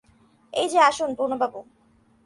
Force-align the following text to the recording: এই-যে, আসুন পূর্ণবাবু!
এই-যে, 0.53 0.79
আসুন 0.79 1.09
পূর্ণবাবু! 1.15 1.59